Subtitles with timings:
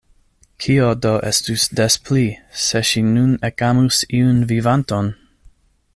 [0.63, 2.23] Kio do estus des pli,
[2.63, 5.17] se ŝi nun ekamus iun vivanton!